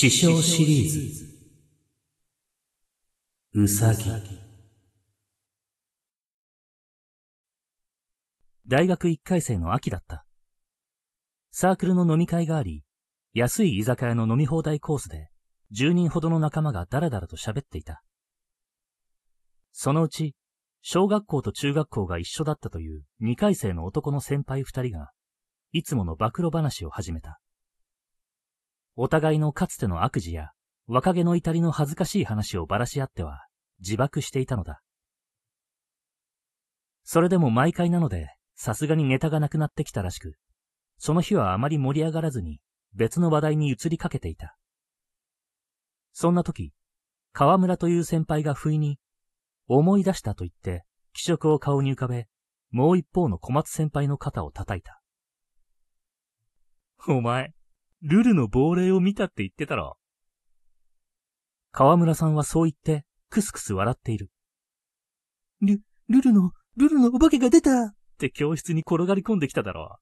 [0.00, 1.26] 師匠シリーズ
[3.52, 4.08] うさぎ
[8.68, 10.24] 大学1回生の秋だった。
[11.50, 12.84] サークルの飲み会があり、
[13.34, 15.30] 安い居酒屋の飲み放題コースで
[15.76, 18.04] 10人ほどの仲間がダラダラと喋っていた。
[19.72, 20.36] そのうち、
[20.80, 25.10] 小学校と中学校が一緒だったという2回生の男の先輩2人が、
[25.72, 27.40] いつもの暴露話を始めた。
[29.00, 30.50] お互いのかつての悪事や
[30.88, 33.46] 若気の至りの恥ずかしい話をばらし合っては
[33.78, 34.82] 自爆していたのだ。
[37.04, 40.34] それでも毎回なので、さすがにネタがなくなってきたらしく、
[40.98, 42.58] その日はあまり盛り上がらずに
[42.92, 44.56] 別の話題に移りかけていた。
[46.12, 46.72] そんな時、
[47.32, 48.98] 河村という先輩が不意に、
[49.68, 52.26] 思い出したと言って、気色を顔に浮かべ、
[52.72, 55.00] もう一方の小松先輩の肩を叩いた。
[57.06, 57.54] お前、
[58.02, 59.96] ルルの亡霊を見たって言ってたろ。
[61.72, 64.30] 河村さんはそう言って、クスクス笑っている。
[65.60, 69.98] ル、ルルの、ルルのお化けが出たって教室に転がり込んできただろ。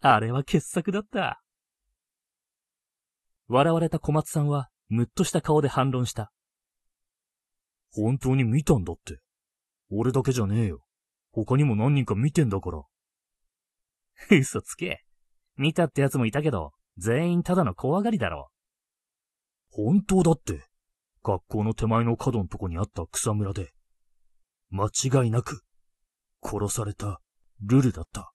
[0.00, 1.42] あれは傑作だった。
[3.48, 6.30] 笑われた小松さんは、むっとした顔で反論した。
[7.92, 9.20] 本当に見たんだって。
[9.90, 10.84] 俺だけじゃねえよ。
[11.32, 12.82] 他にも何人か見てんだから。
[14.30, 15.04] 嘘つけ。
[15.56, 18.50] 見たってやつもいたけど、全員ただの怖がりだろ
[19.72, 19.82] う。
[19.82, 20.66] 本当だって。
[21.24, 23.72] 学校の手前の角のとこにあった草むらで、
[24.68, 25.62] 間違いなく、
[26.42, 27.22] 殺された
[27.62, 28.32] ルルだった。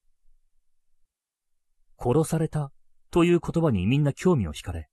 [1.96, 2.72] 殺された
[3.12, 4.88] という言葉にみんな興味を惹かれ、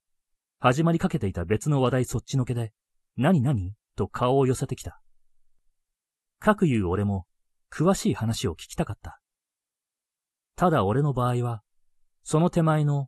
[0.59, 2.71] 始まりかけていた別の話題そっちのけで、
[3.15, 5.01] 何何と顔を寄せてきた。
[6.39, 7.25] かくいう俺も、
[7.71, 9.19] 詳しい話を聞きたかった。
[10.55, 11.63] ただ俺の場合は、
[12.23, 13.07] その手前の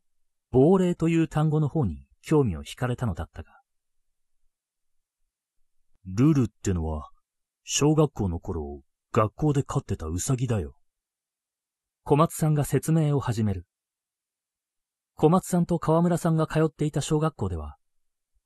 [0.51, 3.49] 亡霊という単語の方に興味を惹かれたのだったが。
[6.05, 7.09] ルルってのは、
[7.63, 10.75] 小学校の頃、学校で飼ってたウサギだよ。
[12.03, 13.65] 小松さんが説明を始める。
[15.15, 17.77] 小松さんと河村さんが通っていた小学校では、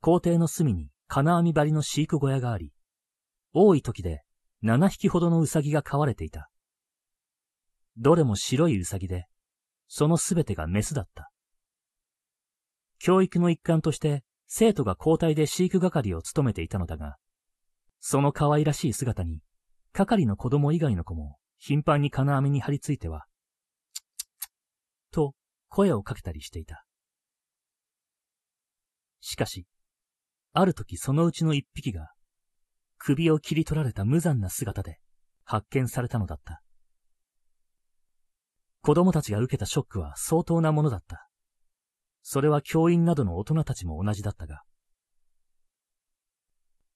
[0.02, 2.74] 校庭の隅に金網張りの飼育小屋があり、
[3.54, 4.24] 多い時で
[4.64, 6.50] 7匹ほどのウサギが飼われていた。
[7.98, 9.28] どれも白いウサギで、
[9.88, 11.33] そのすべてがメスだった。
[13.06, 17.18] 教育の一環として生徒が交代で飼育係を務めていたのだが、
[18.00, 19.42] その可愛らしい姿に、
[19.92, 23.26] 係の子供以外の子も頻繁に金網に張り付いては、
[25.12, 25.34] と
[25.68, 26.86] 声をかけたりしていた。
[29.20, 29.66] しかし、
[30.54, 32.14] ある時そのうちの一匹が、
[33.00, 35.00] 首を切り取られた無残な姿で
[35.44, 36.62] 発見されたのだった。
[38.82, 41.28] 子供たちが受けたショックは相当なものだった。
[42.24, 44.64] それは教員などの大人たちも同じだったが、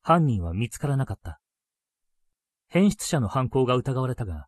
[0.01, 1.41] 犯人は見つからなかった。
[2.69, 4.47] 変質者の犯行が疑われたが、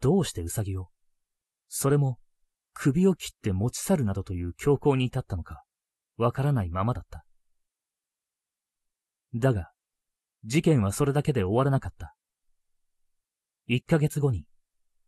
[0.00, 0.88] どうしてウサギを、
[1.68, 2.18] それも
[2.72, 5.64] 首を切って持ち去るなどという強行に至ったのか、
[6.16, 7.24] わからないままだった。
[9.34, 9.72] だが、
[10.44, 12.14] 事件はそれだけで終わらなかった。
[13.66, 14.46] 一ヶ月後に、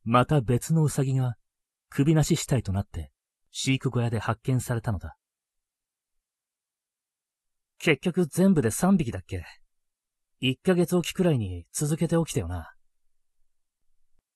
[0.03, 1.37] また別のウサギが
[1.91, 3.13] 首なし死体となって
[3.59, 5.17] 飼育小屋で発見されたのだ。
[7.79, 9.47] 結局全部で3匹だっけ
[10.43, 12.75] ?1 ヶ月おきくらいに続けて起きたよな。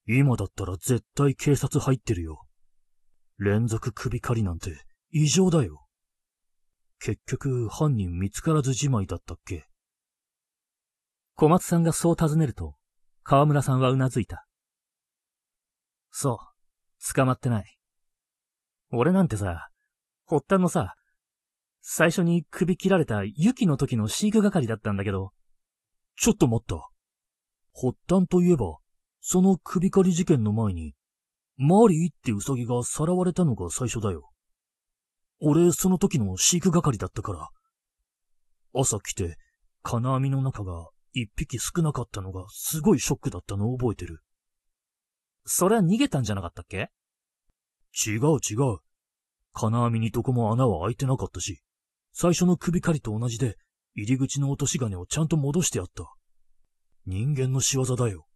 [0.07, 2.47] 今だったら絶対警察入ってるよ。
[3.39, 5.85] 連続首狩りなんて異常だよ。
[6.99, 9.67] 結局犯人見つからずじまいだったっけ
[11.35, 12.75] 小松さんがそう尋ねると、
[13.23, 14.47] 河村さんはうなずいた。
[16.11, 17.80] そう、捕まってない。
[18.93, 19.69] 俺なんてさ、
[20.27, 20.95] 発端のさ、
[21.81, 25.33] 最初に首切られたユキの時の飼育係だったんだけど。
[26.17, 26.77] ちょっと待った。
[27.73, 28.79] 発端といえば、
[29.21, 30.95] その首狩り事件の前に、
[31.57, 34.31] マリーってウサギがさらわれたのが最初だよ。
[35.41, 37.49] 俺、その時の飼育係だったから。
[38.75, 39.37] 朝来て、
[39.83, 44.23] 金網の中が一匹少なかったのがすごいショックだったのを覚えてる。
[45.45, 46.91] それは逃げたんじゃなかったっけ？
[47.95, 48.79] 違う違う。
[49.53, 51.61] 金網にどこも穴は開いてなかったし、
[52.13, 53.57] 最初の首狩りと同じで、
[53.95, 56.13] 入り口の落とし金をちゃんと戻してあった。
[57.07, 58.27] 人間の仕業だよ。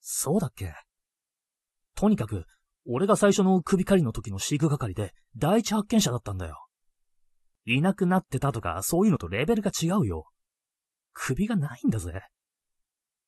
[0.00, 0.74] そうだっけ？
[1.94, 2.44] とにかく、
[2.86, 6.66] 俺が最初の首狩りの時の飼育係で第一発見者だったんだよ。
[7.64, 10.26] いなくなってたとか、そういうのとレベルが違うよ。
[11.12, 12.22] 首がないんだぜ。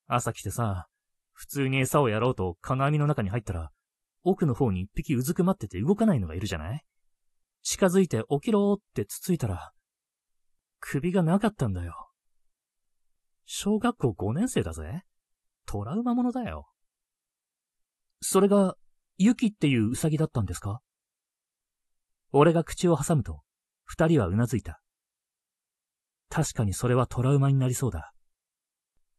[0.07, 0.87] 朝来てさ、
[1.33, 3.71] 普通に餌をやろうと金網の中に入ったら、
[4.23, 6.85] 奥の方に一匹うずくまってて動かないのがいるじゃない？
[7.63, 9.73] 近づいて起きろーってつついたら、
[10.79, 12.09] 首がなかったんだよ。
[13.45, 15.03] 小学校5年生だぜ。
[15.67, 16.69] トラウマものだよ。
[18.21, 18.77] それが、
[19.19, 20.81] ユキっていうウサギだったんですか？
[22.33, 23.43] 俺が口を挟むと、
[23.85, 24.81] 二人はうなずいた。
[26.29, 28.13] 確かにそれはトラウマになりそうだ。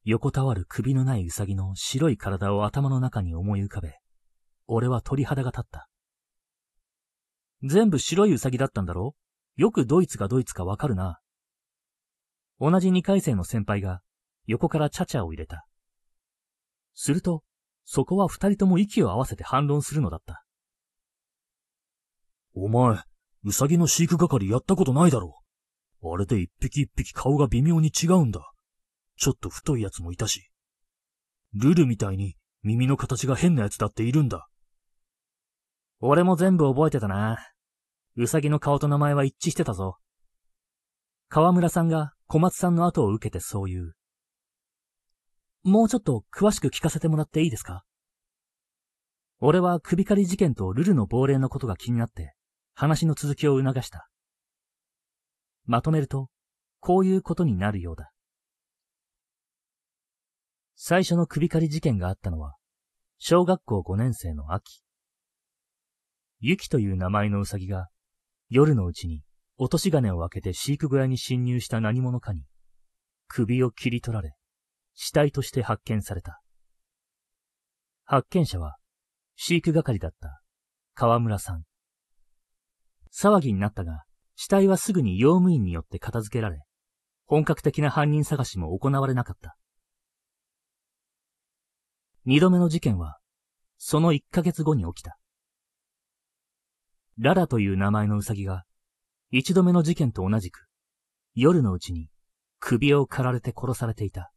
[0.04, 3.98] 横たわる首のないウサギの白い体を頭の中に思い浮かべ、
[4.74, 5.90] 俺は鳥肌が立った。
[7.62, 9.16] 全部白いウサギだったんだろ？
[9.58, 11.20] よくドイツがドイツかわかるな。
[12.58, 14.00] 同じ二回生の先輩が
[14.48, 15.66] 横からチャチャを入れた。
[16.94, 17.44] すると、
[17.84, 20.46] そこは二人とも息を合わせて反論するのだった。
[22.56, 22.98] お前、
[23.44, 25.42] ウサギの飼育係やったことないだろ？
[26.02, 26.14] う。
[26.14, 28.54] あれで一匹一匹顔が微妙に違うんだ。
[29.18, 30.50] ちょっと太いやつもいたし。
[31.56, 34.48] ルルみたいに耳の形が変なやつだっているんだ。
[36.04, 37.38] 俺も全部覚えてたな。
[38.16, 39.98] うさぎの顔と名前は一致してたぞ。
[41.30, 43.96] 河村さんが小松さんの後を受けてそう言う。
[45.64, 47.84] もうちょっと詳しく聞かせてもらっていいですか？
[49.40, 52.34] 俺は首狩り事件とルルの亡霊のことが気になって
[52.74, 54.10] 話の続きを促した。
[55.66, 56.30] まとめると、
[56.80, 58.12] こういうことになるようだ。
[60.76, 62.56] 最初の首狩り事件があったのは、
[63.20, 64.82] 小学校5年生の秋。
[66.44, 67.88] ユキという名前のウサギが、
[68.50, 69.22] 夜のうちに
[69.58, 72.46] 落とし金を開けて飼育小屋に侵入した何者かに、
[73.28, 74.34] 首を切り取られ、
[74.96, 76.42] 死体として発見された。
[78.06, 78.78] 発見者は、
[79.36, 80.42] 飼育係だった
[80.96, 81.64] 河村さん。
[83.14, 84.04] 騒ぎになったが、
[84.36, 86.64] 死体はすぐに用務員によって片付けられ、
[87.28, 89.56] 本格的な犯人探しも行われなかった。
[92.26, 93.20] 二度目の事件は、
[93.78, 95.20] その一ヶ月後に起きた。
[97.18, 98.64] ララという名前のウサギが、
[99.30, 100.68] 一度目の事件と同じく、
[101.36, 102.10] 夜のうちに
[102.60, 104.32] 首を刈られて殺されていた。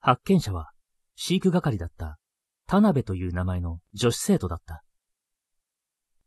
[0.00, 0.70] 発見者は、
[1.14, 2.18] 飼育係だった
[2.66, 4.82] 田辺という名前の女子生徒だった。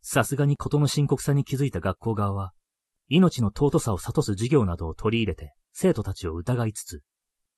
[0.02, 2.54] さすがに事の深刻さに気づいた学校側は、
[3.08, 7.02] 命の尊さを諭す授業などを取り入れて生徒たちを疑いつつ、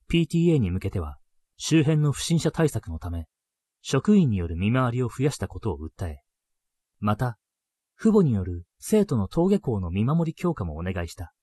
[0.09, 1.17] PTA に向けては
[1.57, 3.27] 周辺の不審者対策のため、
[3.81, 6.21] 職員による見回りを増やしたことを訴え、
[7.01, 7.37] また、
[7.97, 11.33] 父母による生徒の登下校の見守り強化もお願いした。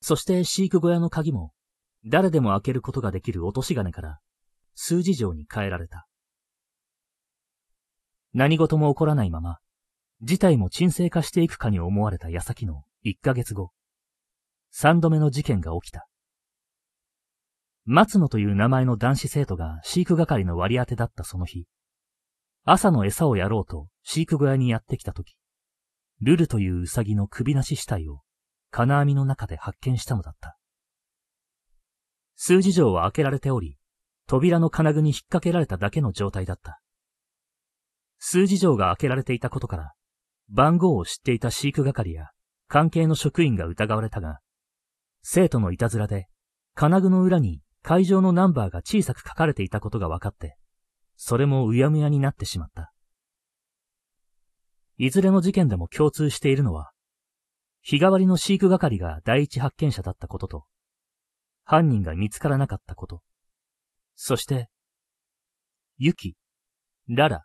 [0.00, 1.52] そして飼育小屋の鍵も、
[2.04, 4.18] 誰でも開けることができる落とし金から、
[4.74, 6.06] 数字上に変えられた。
[8.34, 9.58] 何事も起こらないまま、
[10.20, 13.70] 事態も沈静化していくかに思われた矢先の1ヶ月後、
[14.70, 16.08] 三度目の事件が起きた。
[17.84, 21.66] 松野という名前の男子生徒が飼育係の割り当てだったその日、
[22.70, 25.34] 朝の餌をやろうと飼育小屋にやってきたとき、
[26.20, 28.20] ルルというウサギの首なし死体を
[28.70, 30.58] 金網の中で発見したのだった。
[32.36, 33.78] 数字錠は開けられており、
[34.26, 36.78] 扉の金具に引っ掛けられただけの状態だった。
[38.18, 39.94] 数字錠が開けられていたことから、
[40.50, 42.32] 番号を知っていた飼育係や
[42.68, 44.40] 関係の職員が疑われたが、
[45.22, 46.28] 生徒のいたずらで
[46.74, 50.57] 金具の裏に会場のナンバーが小さく書かれていたことが分かって、
[51.20, 52.92] それもうやむやになってしまった。
[54.96, 56.92] いずれの事件でも共通しているのは、
[57.82, 60.64] 日替わりの飼育係が第一発見者だったことと、
[61.64, 63.22] 犯人が見つからなかったこと、
[64.14, 64.70] そして、
[65.98, 66.36] ユキ、
[67.08, 67.44] ララ、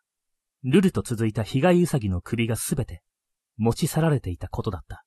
[0.63, 3.01] ルルと続いた被害ウサギの首がすべて
[3.57, 5.03] 持ち去られていたことだった。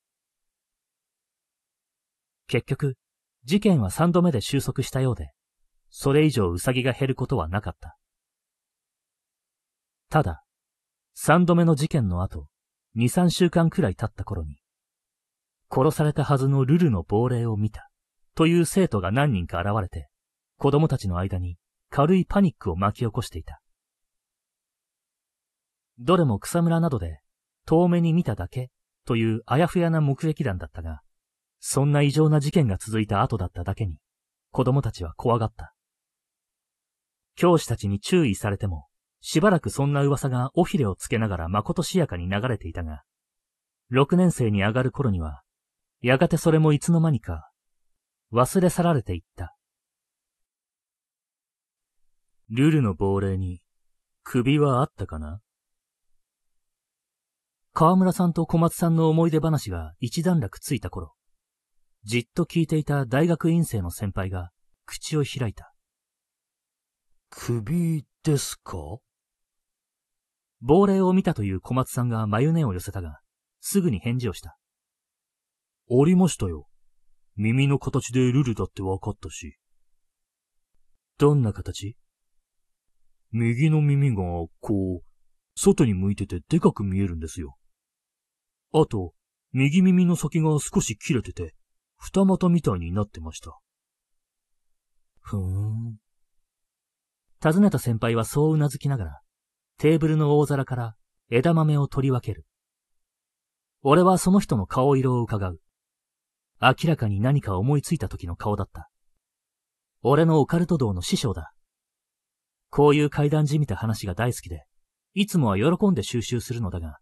[2.47, 2.97] 結局、
[3.45, 5.31] 事件は三度目で収束したようで、
[5.89, 7.97] それ以上ウサギが減ることはなかった。
[10.09, 10.43] ただ、
[11.13, 12.47] 三度目の事件の後、
[12.95, 14.59] 二三週間くらい経った頃に、
[15.69, 17.89] 殺されたはずのルルの亡霊を見た、
[18.35, 20.09] という生徒が何人か現れて、
[20.57, 21.57] 子供たちの間に
[21.89, 23.61] 軽いパニックを巻き起こしていた。
[25.99, 27.21] どれも草むらなどで
[27.65, 28.69] 遠目に見ただけ
[29.05, 31.01] というあやふやな目撃談だったが、
[31.59, 33.97] そんな異常な事件が続いた後だっただけに、
[34.51, 35.73] 子供たちは怖がった。
[37.35, 38.86] 教師たちに注意されても、
[39.21, 43.03] しばらくそんな噂が尾ひれをつけながらまことしやかに流れていたが、
[43.89, 45.41] 六年生に上がる頃には、
[46.01, 47.49] やがてそれもいつの間にか、
[48.31, 49.55] 忘れ去られていった。
[52.49, 53.61] ルルの亡霊に、
[54.23, 55.41] 首はあったかな？
[57.73, 61.13] 河村さんと小松さんの思い出話が一段落ついた頃、
[62.03, 64.51] じっと聞いていた大学院生の先輩が
[64.85, 65.73] 口を開いた。
[67.29, 68.77] 首ですか？
[70.61, 73.19] 亡霊を見たという小松さんが眉根を寄せたが、
[73.61, 74.57] すぐに返事をした。
[75.89, 76.67] ありましたよ。
[77.35, 79.57] 耳の形でルルだって分かったし。
[81.17, 81.95] どんな形
[83.31, 84.23] 右の耳が、
[84.59, 85.03] こう、
[85.55, 87.57] 外に向いててでかく見えるんですよ。
[88.73, 89.13] あと、
[89.51, 91.55] 右耳の先が少し切れてて、
[91.97, 93.57] 二股みたいになってました。
[95.19, 95.97] ふーん。
[97.41, 99.21] 尋ねた先輩はそううなずきながら、
[99.77, 100.95] テーブルの大皿から
[101.29, 102.45] 枝豆を取り分ける。
[103.83, 105.59] 俺はその人の顔色を伺う。
[106.59, 108.89] 明らかに何か思いついた時の顔だった。
[110.01, 111.53] 俺のオカルト道の師匠だ。
[112.71, 114.65] こういう階段じみた話が大好きで、
[115.13, 116.97] いつもは喜んで収集するのだが、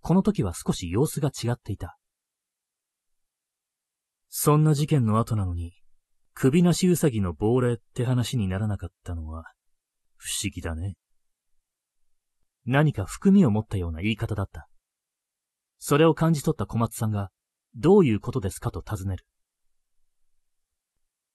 [0.00, 1.96] この時は少し様子が違っていた。
[4.28, 5.74] そんな事件の後なのに、
[6.34, 9.44] 首なしうさぎの亡霊って話にならなかったのは、
[10.16, 10.96] 不思議だね。
[12.66, 14.68] 何か含みを持ったような言い方だった。
[15.78, 17.30] それを感じ取った小松さんが、
[17.74, 19.24] どういうことですかと尋ねる。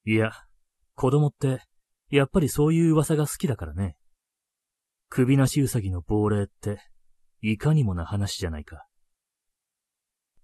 [0.06, 0.32] いや、
[0.94, 1.62] 子供って、
[2.10, 3.98] やっぱりそういう噂が好きだからね。
[5.10, 6.80] 首なしうさぎの亡霊って、
[7.42, 8.86] いかにもな話じゃないか。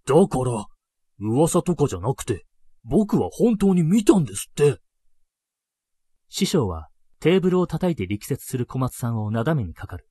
[0.05, 0.65] だから、
[1.19, 2.45] 噂とかじゃなくて、
[2.83, 4.79] 僕は本当に見たんですって。
[6.29, 10.07] 師匠はテーブルを叩いて力説する小松さんをなだめにかかる。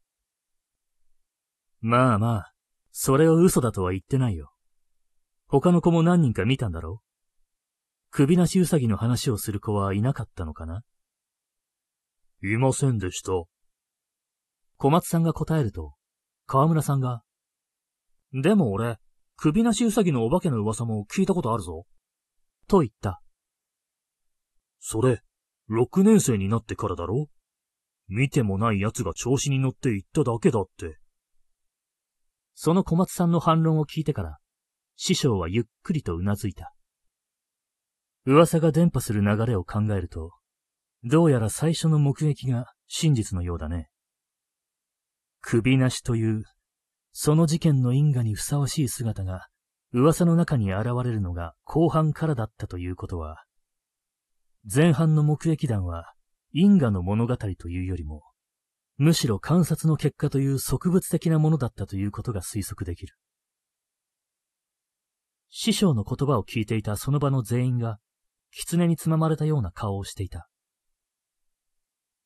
[1.80, 2.52] まあまあ、
[2.92, 4.52] それを嘘だとは言ってないよ。
[5.46, 7.06] 他の子も何人か見たんだろう？
[8.10, 10.82] 首なしうさぎの話をする子はいなかったのかな？
[12.42, 13.32] いませんでした。
[14.76, 15.94] 小松さんが答えると、
[16.46, 17.22] 河村さんが、
[18.32, 18.99] でも俺、
[19.37, 21.87] 首なしうさぎのお化けの噂も聞いたことあるぞ。
[22.68, 23.20] と言った。
[24.78, 25.20] それ、
[25.66, 27.28] 六年生になってからだろ？
[28.08, 31.00] 見てもない奴が調子に乗って言っただけだって。
[32.62, 34.37] その小松さんの反論を聞いてから、
[34.95, 36.75] 師匠はゆっくりとうなずいた。
[38.26, 40.33] 噂が伝播する流れを考えると、
[41.02, 43.88] どうやら最初の目撃が真実のようだね。
[45.40, 46.45] 首なしという、
[47.12, 49.47] その事件の因果にふさわしい姿が、
[49.95, 53.43] 噂の中に現れるのが後半からだったということは、
[54.71, 56.12] 前半の目撃談は
[56.52, 58.21] 因果の物語というよりも、
[59.02, 63.14] むしろ観察の結果という植物的なものだったということが推測できる。
[65.49, 67.99] 師匠の言葉を聞いていたその場の全員が、
[68.50, 70.50] 狐につままれたような顔をしていた。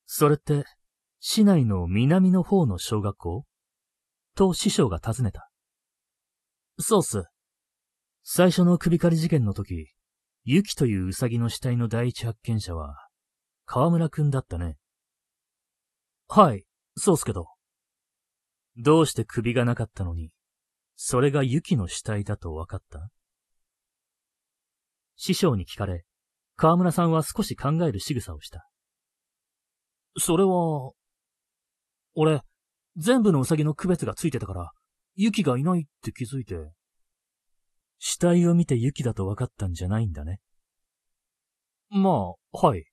[0.04, 0.64] それって、
[1.21, 3.45] 市内の南の方の小学校？
[4.35, 5.49] と師匠が尋ねた。
[6.81, 7.23] そうっす。
[8.25, 9.93] 最初の首狩り事件の時、
[10.43, 12.97] ユキというウサギの死体の第一発見者は、
[13.64, 14.76] 河村くんだったね。
[16.37, 16.64] はい、
[16.97, 17.47] そうっすけど。
[18.76, 20.31] どうして首がなかったのに、
[20.97, 23.09] それがユキの死体だと分かった？
[25.14, 26.03] 師匠に聞かれ、
[26.57, 28.69] 河村さんは少し考える仕草をした。
[30.19, 30.91] それは、
[32.17, 32.41] 俺、
[32.97, 34.73] 全部のウサギの区別がついてたから、
[35.14, 36.57] ユキがいないって気づいて。
[38.00, 40.41] 死体を見てユキだと分かったんじゃないんだね。
[41.91, 42.87] まあ、はい。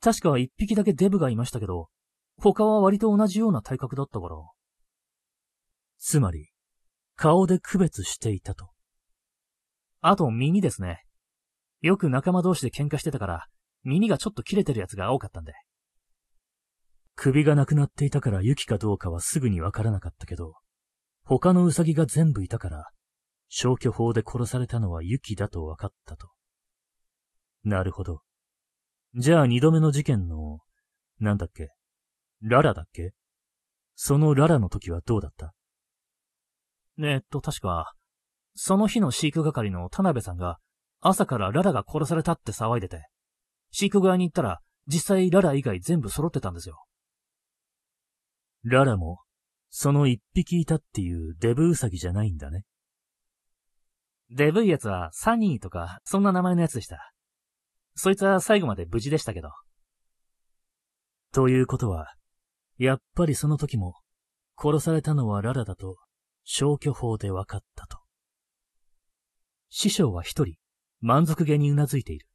[0.00, 1.86] 確か一匹だけデブがいましたけど、
[2.40, 4.36] 他は割と同じような体格だったから。
[5.98, 6.50] つまり、
[7.14, 8.70] 顔で区別していたと。
[10.00, 11.04] あと耳ですね。
[11.80, 13.46] よく仲間同士で喧嘩してたから、
[13.84, 15.52] 耳がちょっと切れてるやつが多かったんで。
[17.14, 20.54] 首がなくなっていたからユキかどうかはすぐにわからなかったけど、
[21.24, 22.90] 他のウサギが全部いたから、
[23.48, 26.30] 消去法で殺されたのはユキだと分かったと。
[27.64, 28.22] なるほど。
[29.14, 30.60] じゃあ二度目の事件の、
[31.20, 31.68] なんだっけ
[32.42, 33.12] ララだっけ？
[33.94, 35.54] そのララの時はどうだった？
[36.98, 37.94] えっと、確か、
[38.54, 40.58] その日の飼育係の田辺さんが、
[41.00, 43.06] 朝からララが殺されたって騒いでて、
[43.70, 46.84] 飼育小屋に行ったら、実際ララ以外全部揃ってたんですよ。
[48.64, 49.20] ララも、
[49.70, 52.64] その一匹いたっていうデブウサギじゃないんだね。
[54.30, 57.12] デブいやつはサニーとか、そんな名前のやつでした。
[57.94, 59.50] そいつは最後まで無事でしたけど。
[61.32, 62.12] ということは、
[62.82, 63.94] やっぱりその時も、
[64.60, 65.98] 殺されたのはララだと、
[66.42, 68.00] 消去法で分かったと。
[69.70, 70.56] 師匠は一人、
[71.00, 72.26] 満足げにうなずいている。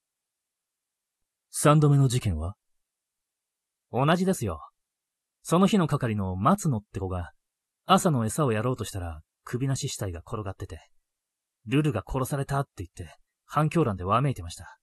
[1.50, 2.56] 三度目の事件は？
[3.92, 4.62] 同じですよ。
[5.42, 7.34] その日の係の松野って子が、
[7.86, 10.80] 朝の餌をやろうとしたら、首なし死体が転がってて、
[11.66, 14.78] ルルが殺されたって言って、反響欄でわめいてました。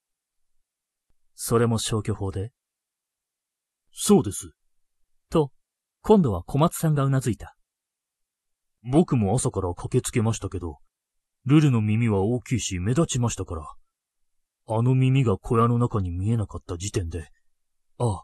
[1.35, 2.51] それも消去法で？
[3.95, 4.53] そうです。
[5.35, 5.51] と、
[6.03, 7.57] 今度は小松さんがうなずいた。
[8.85, 10.79] 僕も朝から駆けつけましたけど、
[11.45, 13.75] ルルの耳は大きいし目立ちましたから。
[14.67, 17.31] あの耳が小屋の中に見えなかった時点で、
[17.99, 18.23] ああ、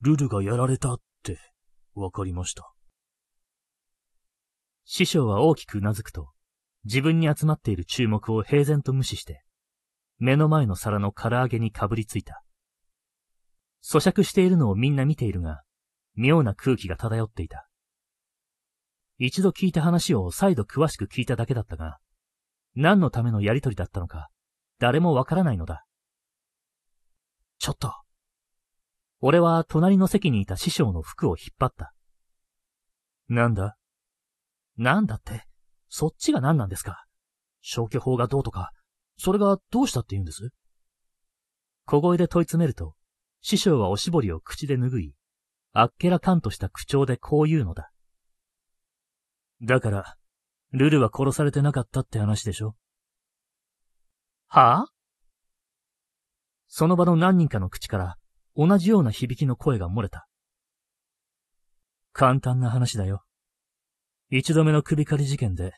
[0.00, 1.38] ルルがやられたって
[1.94, 2.72] わかりました。
[4.84, 6.30] 師匠は大きく頷くと、
[6.84, 9.44] 自分に集まっている注目を平然と無視して、
[10.18, 12.42] 目の前の皿の唐揚げにかぶりついた。
[13.82, 15.62] 咀嚼しているのをみんな見ているが、
[16.18, 17.68] 妙な空気が漂っていた。
[19.18, 21.98] 一度聞いた話を再度詳しく聞いただけだったが、
[22.74, 24.28] 何のためのやりとりだったのか、
[24.80, 25.84] 誰もわからないのだ。
[27.60, 27.94] ちょっと。
[29.20, 31.94] 俺は隣の席にいた師匠の服を引っ張った。
[33.28, 33.76] なんだ？
[34.76, 35.44] なんだって、
[35.88, 37.04] そっちが何なんですか？
[37.60, 38.72] 消去法がどうとか、
[39.18, 40.50] それがどうしたって言うんです？
[41.84, 42.94] 小声で問い詰めると、
[43.40, 45.14] 師匠はおしぼりを口で拭い、
[45.80, 47.92] あっけらかんとした口調でこう言うのだ。
[49.62, 50.16] だから、
[50.72, 52.74] ルルは殺されてなかったって話でしょ？
[54.48, 54.86] はぁ、あ、
[56.66, 58.16] その場の何人かの口から
[58.56, 60.26] 同じような響きの声が漏れた。
[62.12, 63.22] 簡単な話だよ。
[64.30, 65.74] 一度目の首狩り事件で、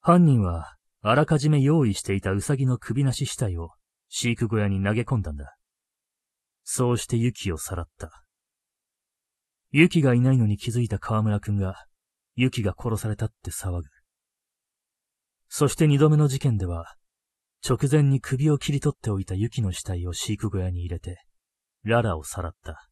[0.00, 3.72] 犯人はあらかじめ用意していたウサギの首なし死体を
[4.08, 5.54] 飼育小屋に投げ込んだんだ。
[6.62, 8.23] そうしてユキをさらった。
[9.76, 11.84] ユキがいないのに気づいた河村くんが、
[12.36, 13.82] ユキが殺されたって騒ぐ。
[15.48, 16.94] そして二度目の事件では、
[17.68, 21.24] 直前に首を切り取っておいたユキの死体を飼育小屋に入れて、
[21.82, 22.88] ララをさらった。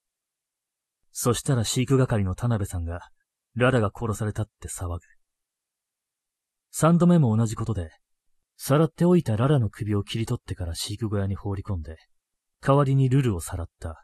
[1.12, 3.10] そしたら飼育係の田辺さんが、
[3.54, 4.98] ララが殺されたって騒ぐ。
[6.72, 7.92] 三度目も同じことで、
[8.56, 11.96] さらっておいたララの首を切り取ってから飼育小屋に放り込んで、
[12.60, 14.01] 代わりにルルをさらった。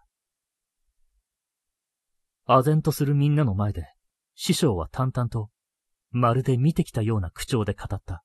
[2.48, 3.92] 唖然とするみんなの前で、
[4.34, 5.50] 師匠は淡々と、
[6.10, 8.24] まるで見てきたような口調で語った。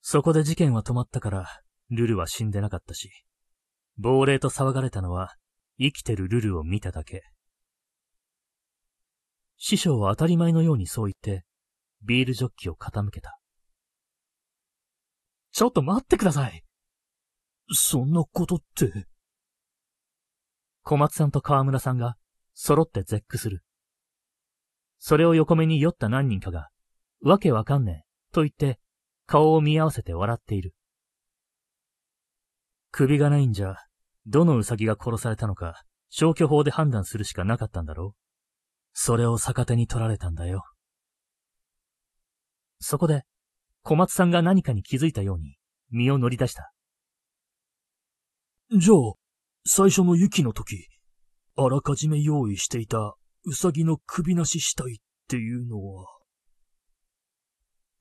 [0.00, 1.46] そこで事件は止まったから、
[1.90, 3.10] ルルは死んでなかったし、
[3.98, 5.36] 亡霊と騒がれたのは、
[5.78, 7.22] 生きてるルルを見ただけ。
[9.58, 11.44] 師匠は当たり前のようにそう言って、
[12.02, 13.38] ビールジョッキを傾けた。
[15.52, 16.64] ちょっと待ってください。
[17.70, 19.06] そんなことって。
[20.82, 22.16] 小松さんと河村さんが
[22.54, 23.62] 揃って絶句する。
[24.98, 26.68] それを横目に酔った何人かが、
[27.22, 28.78] わけわかんねえ、と言って
[29.26, 30.74] 顔を見合わせて笑っている。
[32.90, 33.76] 首がないんじゃ、
[34.26, 38.16] どのウサギが殺されたのか、消去法で判断するしかなかったんだろう
[38.92, 40.64] それを逆手に取られたんだよ。
[42.78, 43.24] そこで、
[43.82, 45.56] 小松さんが何かに気づいたように、
[45.90, 46.72] 身を乗り出した。
[48.70, 48.96] じゃあ、
[49.64, 50.88] 最初の雪の時、
[51.56, 54.96] あらかじめ用意していたウサギの首なし死体っ
[55.28, 56.06] ていうのは。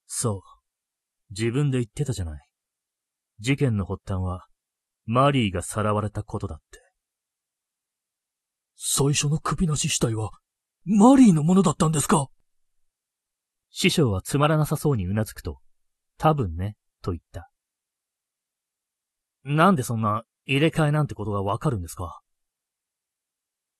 [0.05, 0.41] そう。
[1.31, 2.47] 自分で言ってたじゃない。
[3.39, 4.45] 事件の発端は、
[5.05, 6.79] マリーがさらわれたことだって。
[8.75, 10.31] 最初の首なし死体は、
[10.85, 12.27] マリーのものだったんですか？
[13.69, 15.59] 師匠はつまらなさそうに頷くと、
[16.17, 17.49] 多分ね、と言った。
[19.43, 22.21] なんでそんな入れ替えなんてことがわかるんですか？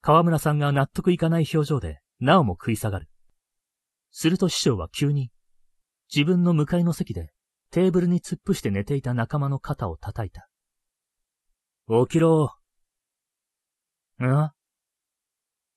[0.02, 3.08] 河村さんが納得いかない表情で、なおも食い下がる。
[4.12, 5.32] すると師匠は急に、
[6.14, 7.32] 自分の向かいの席で
[7.70, 10.50] テーブルに突っ伏して寝ていた仲間の肩を叩いた。
[11.88, 12.56] 起きろ。
[14.22, 14.50] ん？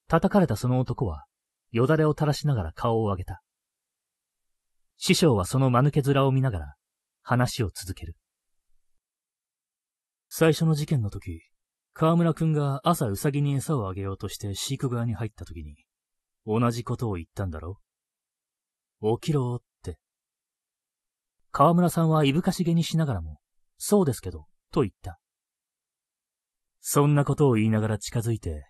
[0.08, 1.24] 叩かれたその男は、
[1.70, 3.42] よだれを垂らしながら顔を上げた。
[4.96, 6.74] 師匠はその間抜け面を見ながら、
[7.22, 8.16] 話を続ける。
[10.28, 11.42] 最初の事件の時、
[11.96, 15.76] 河村くんが朝ウサギに餌をあげようとして飼育側に入った時に、
[16.44, 17.78] 同じことを言ったんだろ
[19.00, 19.98] 起きろって。
[21.52, 23.38] 河村さんはいぶかしげにしながらも、
[23.78, 25.20] そうですけど、と言った。
[26.80, 28.66] そんなことを言いながら近づいて、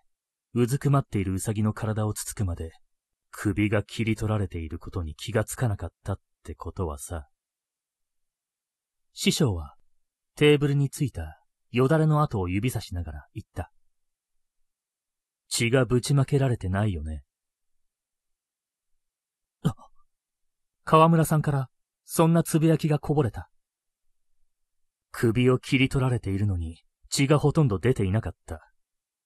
[0.52, 2.72] うずくまっているウサギの体をつつくまで、
[3.30, 7.26] 首が切り取られていることに気がつかなかったってことはさ。
[9.14, 9.76] 師匠は、
[10.36, 11.43] テーブルについた
[11.74, 13.72] よだれの跡を指さしながら言った。
[15.48, 17.24] 血がぶちまけられてないよね。
[19.64, 19.74] あ、
[20.84, 21.68] 河村さんから
[22.04, 23.50] そんなつぶやきがこぼれた。
[25.10, 28.60] 首を切り取られているのに血がほとんど出ていなかった。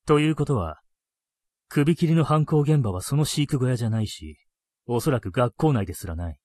[0.07, 0.81] ということは、
[1.69, 4.39] 首切りの犯行現場はその飼育小屋じゃないし、
[4.87, 6.41] おそらく学校内ですらない。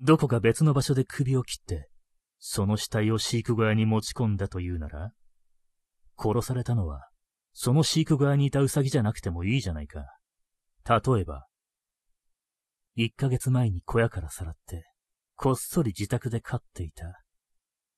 [0.00, 1.90] どこか別の場所で首を切って、
[2.38, 5.12] その死体を飼育小屋に持ち込んだというなら、
[6.18, 7.08] 殺されたのは、
[7.52, 10.04] その飼育小屋にいたウサギじゃなくてもいいじゃないか。
[10.88, 11.46] 例えば、
[12.94, 14.84] 一ヶ月前に小屋からさらって、
[15.34, 17.22] こっそり自宅で飼っていた、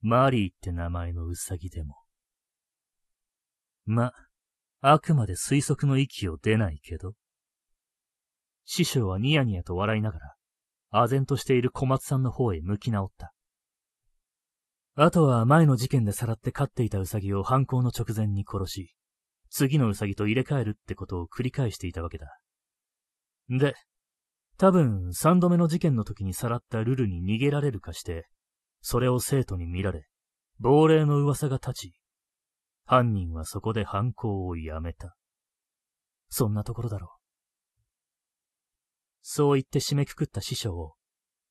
[0.00, 1.96] マリーって名前のウサギでも。
[3.84, 4.12] ま、
[4.80, 7.14] あくまで推測の域を出ないけど。
[8.64, 10.34] 師匠はニヤニヤと笑いながら、
[10.92, 13.32] 唖然としている小松さんの方へ向き直った。
[15.00, 18.96] あとは前の事件でさらって飼っていたウサギを犯行の直前に殺し、
[19.48, 22.36] 次のウサギと入れ替えるってことを繰り返していたわけだ。
[23.48, 23.76] で、
[24.56, 28.26] 多分三度目の事件の時にさらったルルに逃げられるかして、
[28.80, 30.08] それを生徒に見られ、
[30.58, 31.94] 亡霊の噂が立ち、
[32.84, 35.14] 犯人はそこで犯行をやめた。
[36.28, 37.10] そんなところだろう。
[39.22, 40.94] そう言って締めくくった師匠を、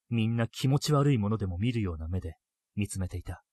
[0.10, 2.36] みんな気持ち悪いものでも見るような目で
[2.78, 3.44] 見つめていた。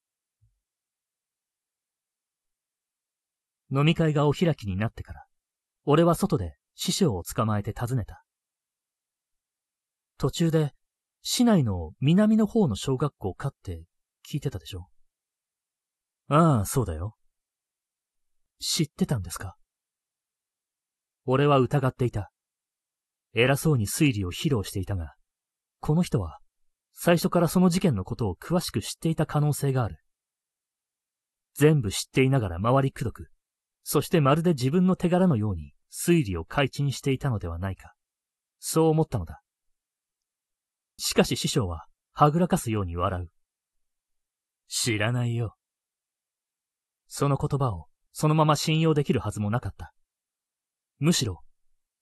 [3.73, 5.25] 飲み会がお開きになってから、
[5.85, 8.23] 俺は外で師匠を捕まえて訪ねた。
[10.19, 10.73] 途中で、
[11.23, 13.85] 市内の南の方の小学校かって
[14.31, 14.89] 聞いてたでしょ
[16.29, 17.17] ああ、そうだよ。
[18.61, 19.57] 知ってたんですか？
[21.25, 22.31] 俺は疑っていた。
[23.33, 25.15] 偉そうに推理を披露していたが、
[25.81, 26.39] この人は
[26.95, 29.99] 最初からその事件のことを詳しく知っていた可能性がある。
[31.55, 33.29] 全部知っていながら回りくどく、
[33.83, 37.95] そしてまるで自分の手柄のように推理を開陳していたのではないか。
[38.59, 39.43] そう思ったのだ。
[40.97, 43.31] しかし師匠は、はぐらかすように笑う。
[44.69, 45.57] 知らないよ。
[47.07, 49.93] その言葉を、そのまま信用できるはずもなかった。
[50.99, 51.43] むしろ、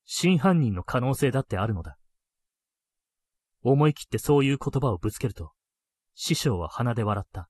[0.05, 1.97] 真犯人の可能性だってあるのだ。
[3.63, 5.53] 思い切ってそういう言葉をぶつけると、
[6.15, 7.49] 師匠は鼻で笑った。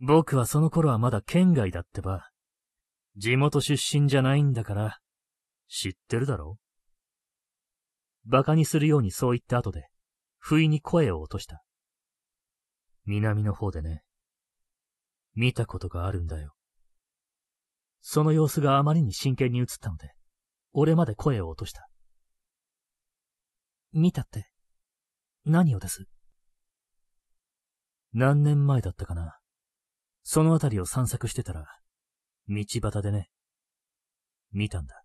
[0.00, 2.30] 僕はその頃はまだ県外だってば、
[3.16, 4.98] 地元出身じゃないんだから、
[5.68, 6.58] 知ってるだろ
[8.26, 9.88] 馬鹿にするようにそう言った後で、
[10.38, 11.62] 不意に声を落とした。
[13.06, 14.02] 南の方でね、
[15.34, 16.54] 見たことがあるんだよ。
[18.00, 20.12] その様子があまりに真剣に映ったので、
[20.72, 21.88] 俺まで声を落とした。
[23.92, 24.48] 見たって、
[25.44, 26.06] 何をです？
[28.12, 29.38] 何年前だったかな。
[30.22, 31.66] そのあたりを散策してたら、
[32.48, 33.30] 道端でね、
[34.52, 35.04] 見たんだ。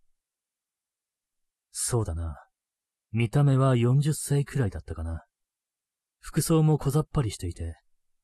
[1.72, 2.38] そうだな。
[3.12, 5.26] 見た目は40歳くらいだったかな。
[6.20, 7.78] 服装も小ざっぱりしていて、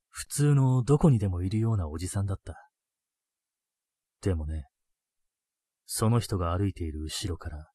[0.10, 2.69] 普通のどこにでもいるようなおじさんだった。
[4.22, 4.67] でもね、
[5.86, 7.69] その人が歩いている後ろから、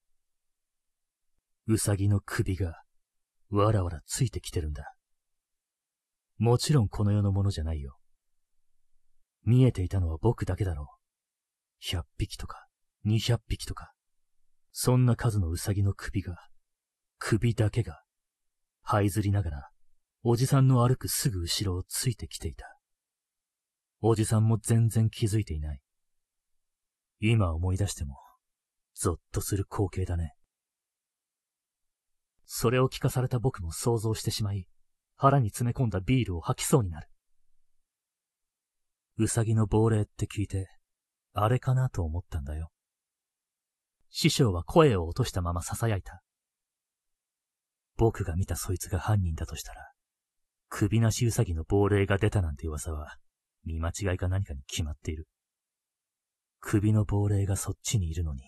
[1.67, 2.83] うさぎの首が、
[3.51, 4.95] わらわらついてきてるんだ。
[6.37, 7.97] もちろんこの世のものじゃないよ。
[9.45, 10.87] 見えていたのは僕だけだろう。
[11.81, 12.67] 百匹とか、
[13.05, 13.93] 二百匹とか、
[14.73, 16.37] そんな数のうさぎの首が、
[17.19, 18.03] 首だけが、
[18.87, 19.71] 這いずりながら、
[20.23, 22.67] おじさんの歩くすぐ後ろをついてきていた。
[24.01, 25.81] おじさんも全然気づいていない。
[27.21, 28.19] 今思い出しても、
[28.95, 30.35] ゾッとする光景だね。
[32.47, 34.67] それを聞かされた僕も想像してしまい、
[35.17, 37.09] 腹に詰め込んだビールを吐きそうになる。
[39.17, 40.69] うさぎの亡霊って聞いて、
[41.33, 42.71] あれかなと思ったんだよ。
[44.11, 46.23] 師匠は声を落としたまま囁いた。
[47.97, 49.93] 僕が見たそいつが犯人だとしたら、
[50.69, 53.17] 首なしウサギの亡霊が出たなんて噂は、
[53.65, 55.29] 見間違いか何かに決まっている。
[56.61, 58.43] 首の亡霊がそっちにいるのに、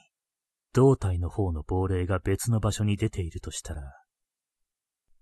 [0.76, 3.94] 胴体の方の亡霊が別の場所に出ているとしたら、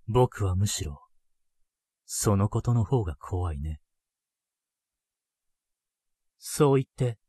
[0.08, 1.00] 僕はむしろ、
[2.04, 3.78] そのことの方が怖いね。
[6.38, 7.20] そう言って、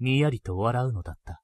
[0.00, 1.42] にやりと笑うのだった。